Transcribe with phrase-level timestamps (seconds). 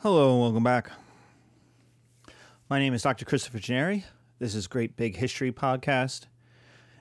[0.00, 0.90] Hello and welcome back.
[2.68, 3.24] My name is Dr.
[3.24, 4.04] Christopher Gennari.
[4.38, 6.26] This is Great Big History Podcast.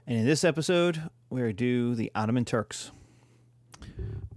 [0.07, 2.91] And in this episode, we're going to do the Ottoman Turks.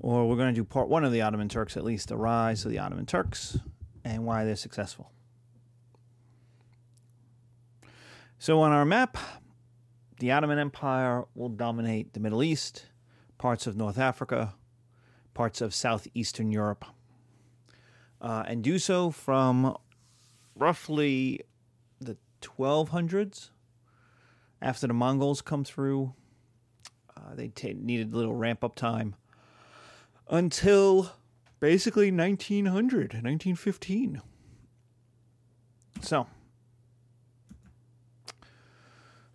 [0.00, 2.64] Or we're going to do part one of the Ottoman Turks, at least the rise
[2.64, 3.58] of the Ottoman Turks
[4.04, 5.12] and why they're successful.
[8.40, 9.16] So on our map,
[10.18, 12.86] the Ottoman Empire will dominate the Middle East,
[13.38, 14.56] parts of North Africa,
[15.32, 16.84] parts of southeastern Europe,
[18.20, 19.76] uh, and do so from
[20.54, 21.40] roughly
[22.00, 23.50] the 1200s
[24.60, 26.14] after the Mongols come through.
[27.16, 29.14] Uh, they t- needed a little ramp up time
[30.28, 31.12] until
[31.60, 34.20] basically 1900, 1915.
[36.00, 36.26] So,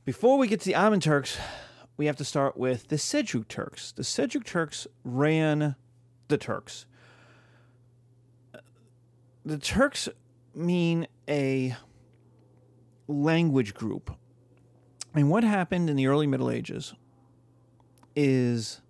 [0.05, 1.37] before we get to the Ottoman Turks,
[1.97, 3.91] we have to start with the Seljuk Turks.
[3.91, 5.75] The Seljuk Turks ran
[6.27, 6.85] the Turks.
[9.45, 10.07] The Turks
[10.55, 11.75] mean a
[13.07, 14.15] language group.
[15.13, 16.93] And what happened in the early Middle Ages
[18.15, 18.81] is,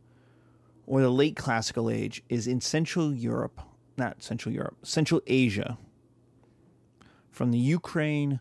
[0.86, 3.62] or the late Classical Age, is in Central Europe,
[3.98, 5.78] not Central Europe, Central Asia,
[7.31, 8.40] from the Ukraine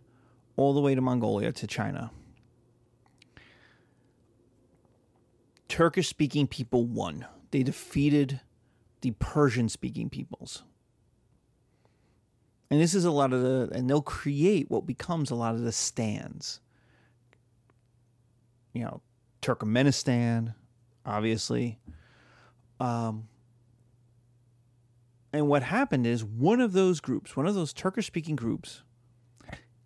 [0.57, 2.11] all the way to Mongolia to China.
[5.67, 7.25] Turkish speaking people won.
[7.51, 8.41] They defeated
[9.01, 10.63] the Persian speaking peoples.
[12.73, 15.61] And this is a lot of the, and they'll create what becomes a lot of
[15.61, 16.59] the stands.
[18.73, 19.03] You know,
[19.43, 20.55] Turkmenistan,
[21.05, 21.79] obviously.
[22.81, 23.29] Um,
[25.35, 28.83] and what happened is one of those groups, one of those Turkish speaking groups,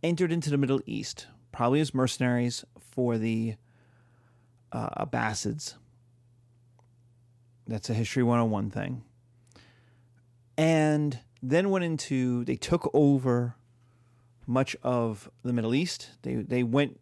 [0.05, 3.57] entered into the Middle East, probably as mercenaries for the
[4.71, 5.75] uh, Abbasids.
[7.67, 9.03] That's a History 101 thing.
[10.57, 13.57] And then went into, they took over
[14.47, 16.11] much of the Middle East.
[16.23, 17.01] They, they went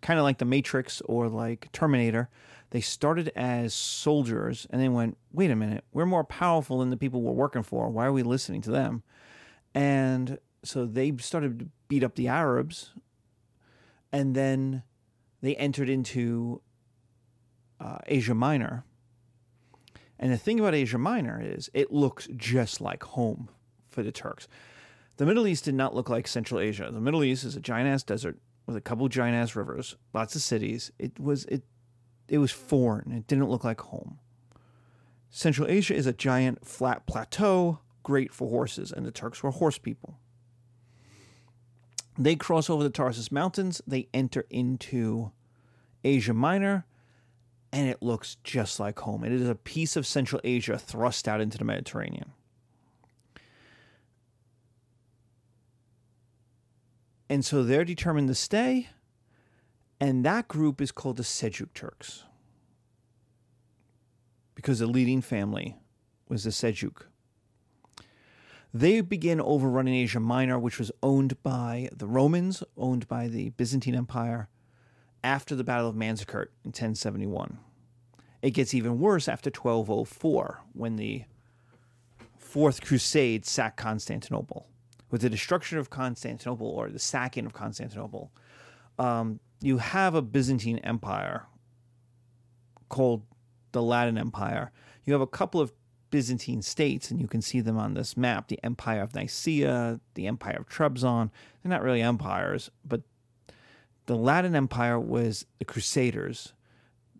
[0.00, 2.28] kind of like the Matrix or like Terminator.
[2.70, 6.96] They started as soldiers and then went, wait a minute, we're more powerful than the
[6.96, 7.90] people we're working for.
[7.90, 9.02] Why are we listening to them?
[9.74, 12.92] And so they started to beat up the Arabs.
[14.10, 14.82] And then
[15.40, 16.62] they entered into
[17.80, 18.84] uh, Asia Minor.
[20.18, 23.48] And the thing about Asia Minor is it looks just like home
[23.92, 24.48] for the Turks.
[25.18, 26.88] The Middle East did not look like Central Asia.
[26.90, 30.34] The Middle East is a giant ass desert with a couple giant ass rivers, lots
[30.34, 30.90] of cities.
[30.98, 31.62] It was it
[32.28, 33.12] it was foreign.
[33.12, 34.18] It didn't look like home.
[35.30, 39.78] Central Asia is a giant flat plateau, great for horses, and the Turks were horse
[39.78, 40.18] people.
[42.18, 45.32] They cross over the Taurus Mountains, they enter into
[46.04, 46.84] Asia Minor,
[47.72, 49.24] and it looks just like home.
[49.24, 52.32] It is a piece of Central Asia thrust out into the Mediterranean.
[57.32, 58.90] And so they're determined to stay,
[59.98, 62.24] and that group is called the Seljuk Turks
[64.54, 65.78] because the leading family
[66.28, 67.04] was the Seljuk.
[68.74, 73.94] They began overrunning Asia Minor, which was owned by the Romans, owned by the Byzantine
[73.94, 74.50] Empire,
[75.24, 77.56] after the Battle of Manzikert in 1071.
[78.42, 81.24] It gets even worse after 1204, when the
[82.36, 84.66] Fourth Crusade sacked Constantinople.
[85.12, 88.32] With the destruction of Constantinople, or the sacking of Constantinople,
[88.98, 91.44] um, you have a Byzantine Empire
[92.88, 93.22] called
[93.72, 94.72] the Latin Empire.
[95.04, 95.72] You have a couple of
[96.10, 100.26] Byzantine states, and you can see them on this map the Empire of Nicaea, the
[100.26, 101.30] Empire of Trebizond.
[101.62, 103.02] They're not really empires, but
[104.06, 106.54] the Latin Empire was the Crusaders.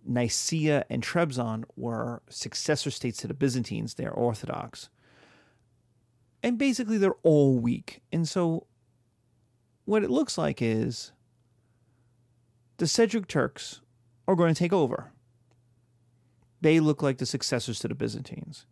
[0.05, 3.95] Nicaea and Trebizond were successor states to the Byzantines.
[3.95, 4.89] They're Orthodox.
[6.43, 8.01] And basically, they're all weak.
[8.13, 8.67] And so,
[9.85, 11.13] what it looks like is
[12.79, 13.81] the Seljuk Turks
[14.27, 15.13] are going to take over.
[16.61, 18.67] They look like the successors to the Byzantines.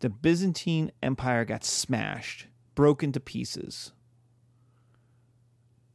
[0.00, 3.92] The Byzantine Empire got smashed, broken to pieces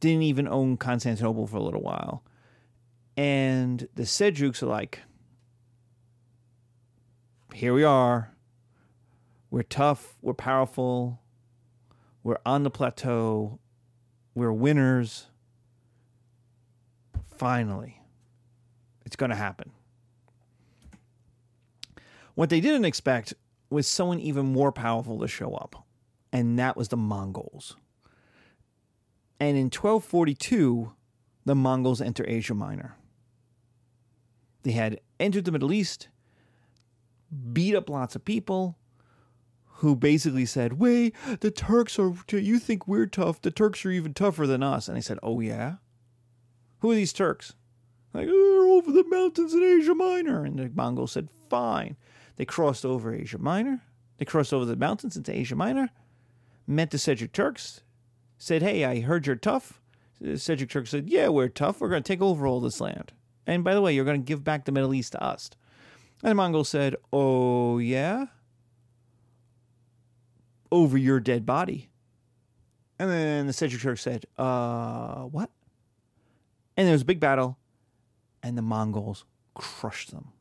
[0.00, 2.24] didn't even own Constantinople for a little while.
[3.16, 5.00] And the Seljuks are like,
[7.52, 8.32] here we are.
[9.50, 10.16] We're tough.
[10.20, 11.20] We're powerful.
[12.22, 13.58] We're on the plateau.
[14.34, 15.26] We're winners.
[17.36, 18.00] Finally,
[19.06, 19.70] it's going to happen.
[22.34, 23.34] What they didn't expect
[23.70, 25.86] was someone even more powerful to show up,
[26.32, 27.76] and that was the Mongols.
[29.40, 30.92] And in 1242,
[31.44, 32.96] the Mongols enter Asia Minor.
[34.62, 36.08] They had entered the Middle East,
[37.52, 38.76] beat up lots of people,
[39.78, 43.40] who basically said, Wait, the Turks are, you think we're tough.
[43.40, 44.88] The Turks are even tougher than us.
[44.88, 45.76] And I said, Oh, yeah?
[46.80, 47.54] Who are these Turks?
[48.12, 50.44] Like, they're over the mountains in Asia Minor.
[50.44, 51.96] And the Mongols said, Fine.
[52.36, 53.82] They crossed over Asia Minor.
[54.16, 55.90] They crossed over the mountains into Asia Minor,
[56.66, 57.82] met the Seljuk Turks,
[58.36, 59.80] said, Hey, I heard you're tough.
[60.20, 61.80] The Seljuk Turks said, Yeah, we're tough.
[61.80, 63.12] We're going to take over all this land.
[63.46, 65.50] And by the way, you're going to give back the Middle East to us.
[66.24, 68.26] And the Mongols said, Oh, yeah?
[70.70, 71.88] Over your dead body.
[72.98, 75.50] And then the Seljuk Turks said, Uh, what?
[76.76, 77.58] And there was a big battle,
[78.42, 79.24] and the Mongols
[79.54, 80.32] crushed them.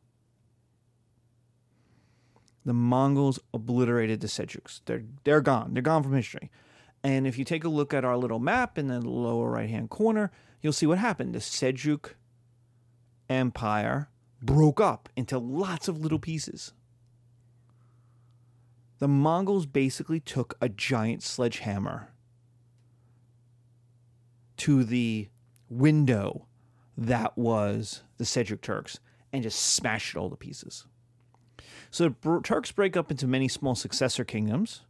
[2.66, 4.82] The Mongols obliterated the Seljuks.
[4.86, 5.74] They're, they're gone.
[5.74, 6.52] They're gone from history.
[7.04, 9.90] And if you take a look at our little map in the lower right hand
[9.90, 10.32] corner,
[10.62, 11.34] you'll see what happened.
[11.34, 12.14] The Seljuk
[13.30, 14.10] Empire
[14.42, 16.74] broke up into lots of little pieces.
[19.00, 22.10] The Mongols basically took a giant sledgehammer
[24.58, 25.30] to the
[25.70, 26.48] window
[26.98, 29.00] that was the Seljuk Turks
[29.32, 30.86] and just smashed it all to pieces.
[31.92, 34.82] So the Turks break up into many small successor kingdoms.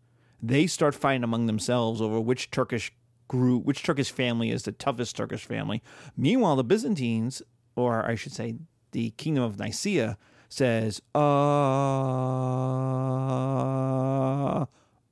[0.41, 2.93] They start fighting among themselves over which Turkish
[3.27, 5.83] group, which Turkish family is the toughest Turkish family.
[6.15, 7.41] Meanwhile, the Byzantines,
[7.75, 8.55] or I should say,
[8.91, 10.17] the Kingdom of Nicaea,
[10.49, 11.19] says, "Uh,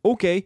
[0.04, 0.46] okay."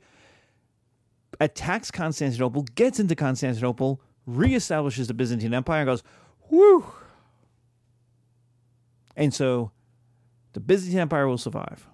[1.41, 6.03] Attacks Constantinople, gets into Constantinople, reestablishes the Byzantine Empire, and goes,
[6.49, 6.85] "Whew."
[9.15, 9.71] And so
[10.53, 11.87] the Byzantine Empire will survive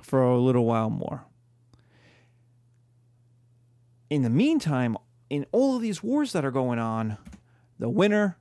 [0.00, 1.26] for a little while more.
[4.10, 4.96] In the meantime,
[5.28, 7.18] in all of these wars that are going on,
[7.78, 8.38] the winner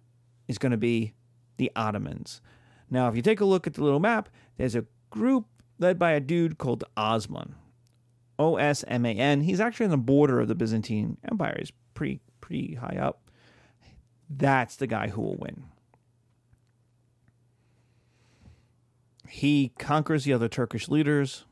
[0.48, 1.14] is going to be
[1.58, 2.42] the Ottomans.
[2.90, 5.46] Now, if you take a look at the little map, there's a group
[5.80, 7.56] led by a dude called Osman.
[8.40, 9.42] O S M A N.
[9.42, 11.56] He's actually on the border of the Byzantine Empire.
[11.60, 13.30] He's pretty pretty high up.
[14.30, 15.66] That's the guy who will win.
[19.28, 21.46] He conquers the other Turkish leaders,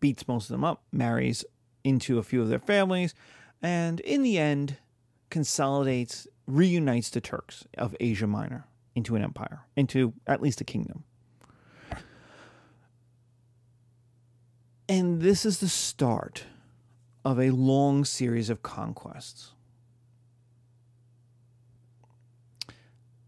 [0.00, 1.44] beats most of them up, marries
[1.82, 3.14] into a few of their families,
[3.60, 4.76] and in the end,
[5.30, 8.66] consolidates, reunites the Turks of Asia Minor
[8.98, 11.04] into an empire, into at least a kingdom.
[14.88, 16.44] And this is the start
[17.24, 19.52] of a long series of conquests.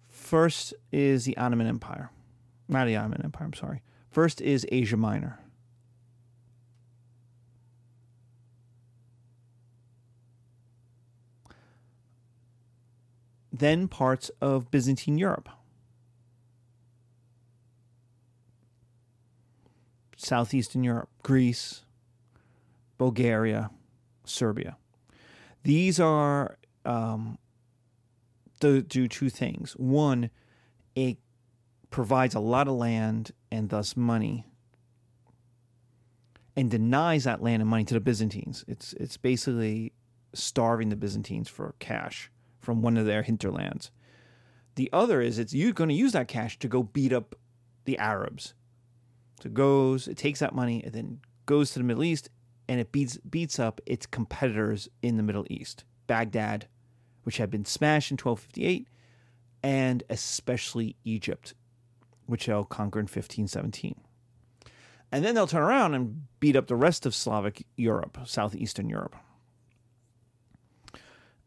[0.08, 2.10] First is the Ottoman Empire.
[2.68, 3.82] Not the Ottoman Empire, I'm sorry.
[4.10, 5.38] First is Asia Minor.
[13.52, 15.48] Then parts of Byzantine Europe.
[20.20, 21.84] Southeastern Europe, Greece,
[22.98, 23.70] Bulgaria,
[24.24, 24.76] Serbia.
[25.62, 27.38] These are um,
[28.60, 29.72] to do two things.
[29.72, 30.30] One,
[30.94, 31.18] it
[31.90, 34.46] provides a lot of land and thus money
[36.54, 38.64] and denies that land and money to the Byzantines.
[38.68, 39.92] It's it's basically
[40.34, 43.90] starving the Byzantines for cash from one of their hinterlands.
[44.74, 47.34] The other is it's you going to use that cash to go beat up
[47.86, 48.52] the Arabs.
[49.42, 52.28] So it goes, it takes that money, and then goes to the Middle East,
[52.68, 56.68] and it beats beats up its competitors in the Middle East, Baghdad,
[57.24, 58.86] which had been smashed in 1258,
[59.62, 61.54] and especially Egypt,
[62.26, 63.94] which they'll conquer in 1517.
[65.12, 69.16] And then they'll turn around and beat up the rest of Slavic Europe, southeastern Europe.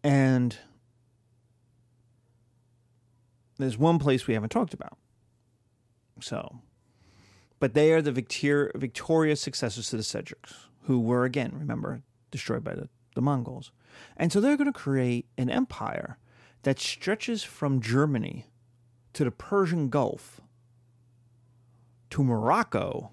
[0.03, 0.57] And
[3.57, 4.97] there's one place we haven't talked about.
[6.19, 6.59] So,
[7.63, 12.61] but they are the victor- victorious successors to the Seljuks, who were, again, remember, destroyed
[12.61, 13.71] by the, the Mongols.
[14.17, 16.17] And so they're going to create an empire
[16.63, 18.47] that stretches from Germany
[19.13, 20.41] to the Persian Gulf
[22.09, 23.11] to Morocco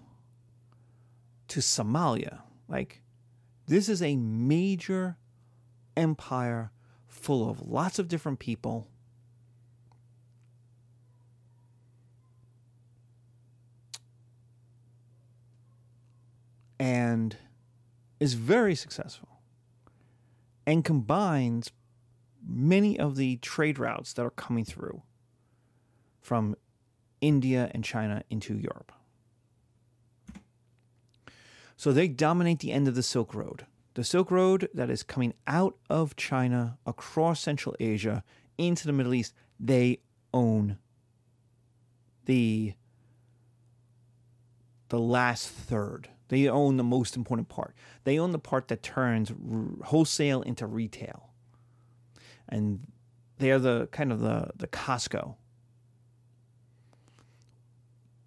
[1.47, 2.41] to Somalia.
[2.67, 3.03] Like,
[3.69, 5.17] this is a major
[5.97, 6.73] empire
[7.07, 8.89] full of lots of different people.
[16.81, 17.37] And
[18.19, 19.29] is very successful
[20.67, 21.71] and combines
[22.47, 25.03] many of the trade routes that are coming through
[26.21, 26.57] from
[27.21, 28.93] India and China into Europe.
[31.77, 33.67] So they dominate the end of the Silk Road.
[33.95, 38.23] The Silk Road that is coming out of China across Central Asia
[38.59, 40.01] into the Middle East, they
[40.33, 40.79] own
[42.27, 42.75] the
[44.89, 46.09] the last third.
[46.31, 47.75] They own the most important part.
[48.05, 51.31] They own the part that turns r- wholesale into retail.
[52.49, 52.87] And
[53.39, 55.35] they are the kind of the, the Costco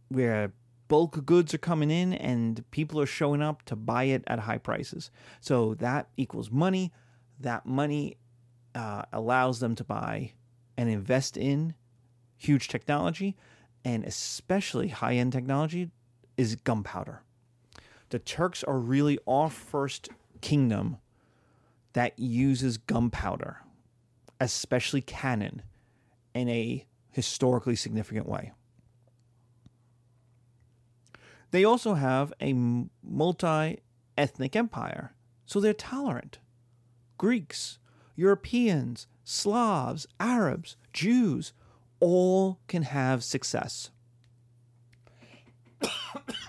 [0.10, 0.52] where
[0.90, 4.58] bulk goods are coming in and people are showing up to buy it at high
[4.58, 5.10] prices.
[5.40, 6.92] So that equals money.
[7.40, 8.18] That money
[8.76, 10.34] uh, allows them to buy
[10.76, 11.74] and invest in
[12.36, 13.38] huge technology
[13.86, 15.90] and especially high end technology
[16.36, 17.24] is gunpowder.
[18.14, 20.08] The Turks are really our first
[20.40, 20.98] kingdom
[21.94, 23.62] that uses gunpowder,
[24.40, 25.64] especially cannon,
[26.36, 28.52] in a historically significant way.
[31.50, 32.54] They also have a
[33.02, 33.80] multi
[34.16, 35.16] ethnic empire,
[35.48, 36.38] so they're tolerant.
[37.18, 37.80] Greeks,
[38.16, 41.52] Europeans, Slavs, Arabs, Jews,
[42.00, 43.90] all can have success.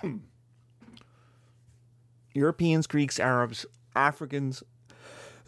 [2.35, 3.65] Europeans, Greeks, Arabs,
[3.95, 4.63] Africans.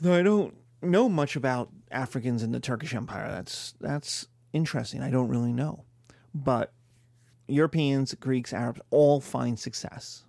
[0.01, 3.29] Though I don't know much about Africans in the Turkish Empire.
[3.31, 5.03] That's that's interesting.
[5.03, 5.85] I don't really know.
[6.35, 6.73] But
[7.49, 10.25] Europeans, Greeks, Arabs all find success.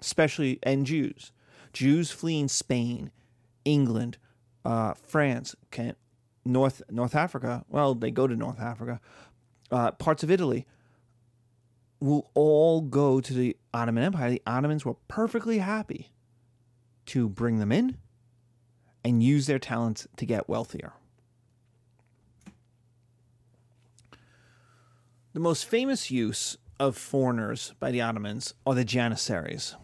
[0.00, 1.32] Especially and Jews.
[1.72, 3.10] Jews fleeing Spain,
[3.64, 4.18] England,
[4.64, 5.56] uh, France,
[6.44, 7.64] North North Africa.
[7.68, 9.00] Well, they go to North Africa.
[9.70, 10.66] Uh, parts of Italy
[12.04, 14.30] will all go to the Ottoman Empire.
[14.30, 16.12] The Ottomans were perfectly happy
[17.06, 17.96] to bring them in
[19.02, 20.92] and use their talents to get wealthier.
[25.32, 29.74] The most famous use of foreigners by the Ottomans are the Janissaries.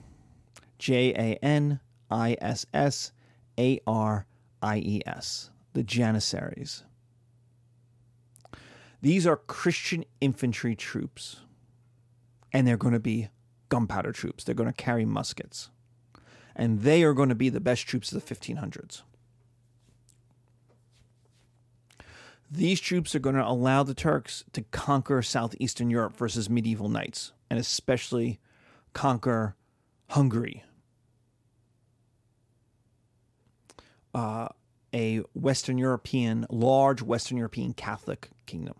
[0.79, 3.13] J A N I S S
[3.59, 4.27] A R
[4.63, 5.51] I E S.
[5.73, 6.85] The Janissaries.
[9.03, 11.41] These are Christian infantry troops
[12.53, 13.29] and they're going to be
[13.69, 14.45] gunpowder troops.
[14.45, 15.71] They're going to carry muskets.
[16.55, 19.03] And they are going to be the best troops of the 1500s.
[22.51, 27.33] These troops are going to allow the Turks to conquer southeastern Europe versus medieval knights,
[27.49, 28.41] and especially
[28.93, 29.55] conquer
[30.09, 30.65] Hungary,
[34.13, 34.49] uh,
[34.93, 38.75] a Western European, large Western European Catholic kingdom.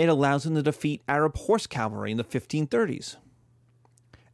[0.00, 3.16] It allows them to defeat Arab horse cavalry in the 1530s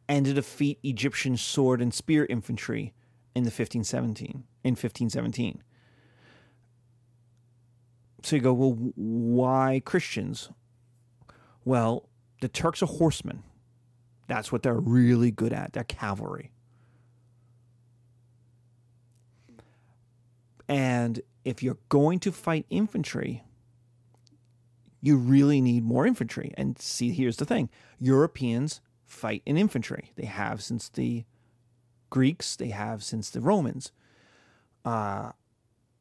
[0.07, 2.93] and to defeat Egyptian sword and spear infantry
[3.35, 5.61] in the 1517 in 1517.
[8.23, 10.51] So you go, well, why Christians?
[11.65, 12.07] Well,
[12.39, 13.43] the Turks are horsemen.
[14.29, 15.73] That's what they're really good at.
[15.73, 16.53] They're cavalry.
[20.69, 23.43] And if you're going to fight infantry,
[25.01, 26.53] you really need more infantry.
[26.57, 30.11] And see, here's the thing Europeans fight in infantry.
[30.15, 31.25] They have since the
[32.09, 33.91] Greeks, they have since the Romans.
[34.85, 35.31] Uh,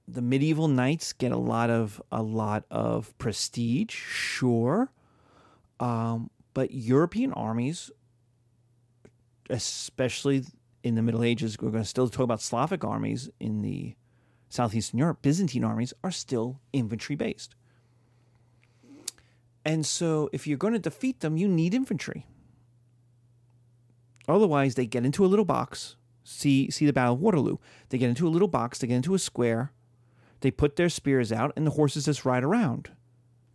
[0.08, 4.92] the medieval knights get a lot of a lot of prestige, sure,
[5.80, 7.90] um, but European armies,
[9.50, 10.44] especially
[10.84, 13.96] in the Middle Ages, we're going to still talk about Slavic armies in the
[14.48, 15.20] southeastern Europe.
[15.22, 17.56] Byzantine armies are still infantry based.
[19.66, 22.24] And so, if you're going to defeat them, you need infantry.
[24.28, 25.96] Otherwise, they get into a little box.
[26.22, 27.56] See, see the Battle of Waterloo.
[27.88, 28.78] They get into a little box.
[28.78, 29.72] They get into a square.
[30.40, 32.92] They put their spears out, and the horses just ride around.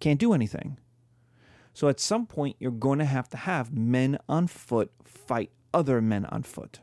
[0.01, 0.77] Can't do anything.
[1.73, 6.01] So, at some point, you're going to have to have men on foot fight other
[6.01, 6.81] men on foot.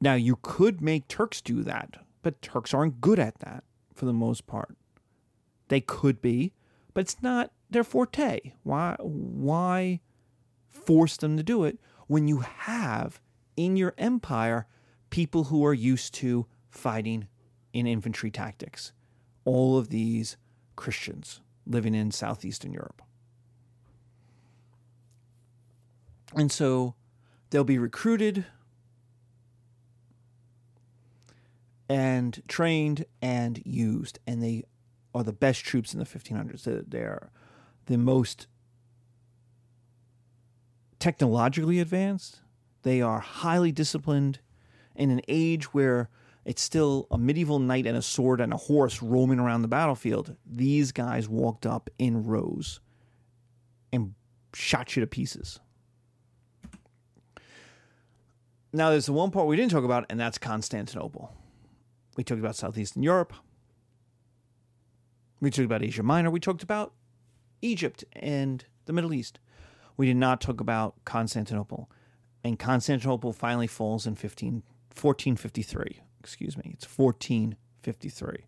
[0.00, 3.64] Now, you could make Turks do that, but Turks aren't good at that
[3.94, 4.78] for the most part.
[5.70, 6.52] They could be,
[6.94, 8.52] but it's not their forte.
[8.64, 10.00] Why why
[10.68, 13.20] force them to do it when you have
[13.56, 14.66] in your empire
[15.10, 17.28] people who are used to fighting
[17.72, 18.92] in infantry tactics?
[19.44, 20.36] All of these
[20.74, 23.00] Christians living in southeastern Europe.
[26.34, 26.96] And so
[27.50, 28.44] they'll be recruited
[31.88, 34.64] and trained and used, and they
[35.14, 36.84] are the best troops in the 1500s.
[36.88, 37.30] They're
[37.86, 38.46] the most
[40.98, 42.40] technologically advanced.
[42.82, 44.40] They are highly disciplined
[44.94, 46.08] in an age where
[46.44, 50.36] it's still a medieval knight and a sword and a horse roaming around the battlefield.
[50.46, 52.80] These guys walked up in rows
[53.92, 54.14] and
[54.54, 55.60] shot you to pieces.
[58.72, 61.34] Now, there's the one part we didn't talk about, and that's Constantinople.
[62.16, 63.32] We talked about Southeastern Europe.
[65.40, 66.30] We talked about Asia Minor.
[66.30, 66.92] We talked about
[67.62, 69.38] Egypt and the Middle East.
[69.96, 71.90] We did not talk about Constantinople.
[72.44, 74.62] And Constantinople finally falls in 15,
[74.94, 76.00] 1453.
[76.20, 76.70] Excuse me.
[76.74, 78.46] It's 1453.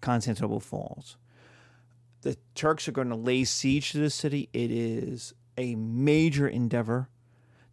[0.00, 1.16] Constantinople falls.
[2.22, 4.48] The Turks are going to lay siege to the city.
[4.52, 7.08] It is a major endeavor.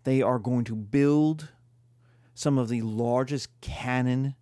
[0.03, 1.49] They are going to build
[2.33, 4.35] some of the largest cannon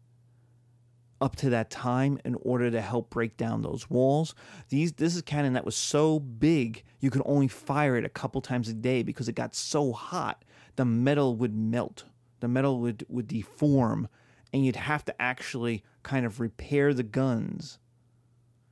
[1.19, 4.35] up to that time in order to help break down those walls.
[4.69, 8.41] These this is cannon that was so big you could only fire it a couple
[8.41, 10.43] times a day because it got so hot
[10.75, 12.05] the metal would melt.
[12.39, 14.07] The metal would would deform
[14.53, 17.79] and you'd have to actually kind of repair the guns.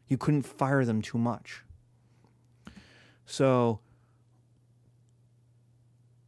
[0.07, 1.63] You couldn't fire them too much.
[3.25, 3.79] So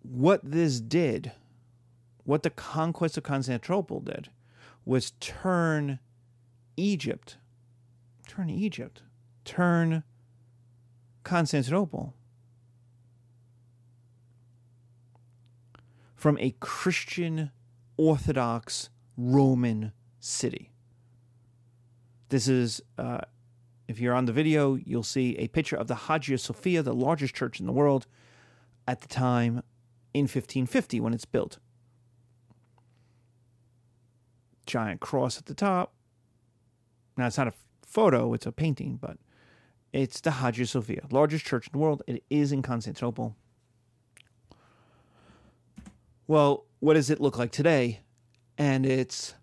[0.01, 1.31] what this did,
[2.24, 4.29] what the conquest of Constantinople did,
[4.83, 6.00] was turn
[6.77, 7.38] Egypt,
[8.27, 9.01] turn Egypt,
[9.43, 10.03] turn
[11.24, 12.13] Constantinople
[16.15, 17.51] from a Christian
[17.98, 20.72] Orthodox Roman city.
[22.29, 23.22] This is, uh,
[23.88, 27.34] if you're on the video, you'll see a picture of the Hagia Sophia, the largest
[27.34, 28.05] church in the world
[28.88, 29.63] at the time
[30.13, 31.60] in 1550 when it's built.
[34.65, 35.93] Giant cross at the top.
[37.17, 37.53] Now, it's not a
[37.86, 39.17] photo, it's a painting, but
[39.91, 42.03] it's the Hagia Sophia, largest church in the world.
[42.05, 43.36] It is in Constantinople.
[46.27, 48.01] Well, what does it look like today?
[48.57, 49.33] And it's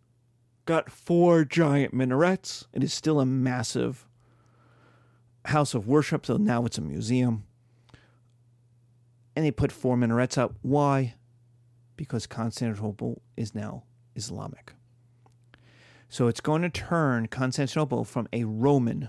[0.67, 2.67] got four giant minarets.
[2.73, 4.07] It is still a massive
[5.47, 7.45] house of worship, so now it's a museum.
[9.35, 10.55] And they put four minarets up.
[10.63, 11.15] Why?
[11.97, 14.75] Because Constantinople is now Islamic.
[16.15, 19.09] So it's going to turn Constantinople from a Roman,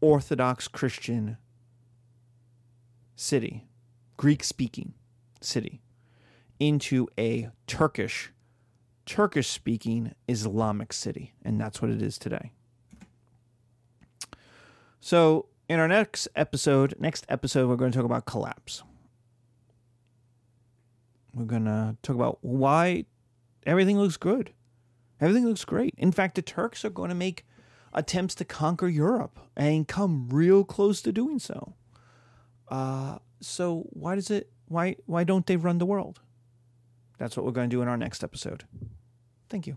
[0.00, 1.36] Orthodox Christian
[3.14, 3.68] city,
[4.16, 4.94] Greek speaking
[5.40, 5.80] city,
[6.58, 8.32] into a Turkish,
[9.06, 11.34] Turkish speaking Islamic city.
[11.44, 12.50] And that's what it is today.
[14.98, 18.82] So, in our next episode, next episode, we're going to talk about collapse.
[21.32, 23.04] We're going to talk about why
[23.68, 24.52] everything looks good.
[25.20, 25.94] Everything looks great.
[25.98, 27.44] In fact, the Turks are going to make
[27.92, 31.74] attempts to conquer Europe and come real close to doing so.
[32.68, 34.50] Uh, so why does it?
[34.66, 36.20] Why why don't they run the world?
[37.18, 38.64] That's what we're going to do in our next episode.
[39.48, 39.76] Thank you.